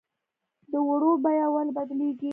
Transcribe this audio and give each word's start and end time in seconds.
د 0.71 0.73
اوړو 0.85 1.11
بیه 1.23 1.47
ولې 1.53 1.71
بدلیږي؟ 1.77 2.29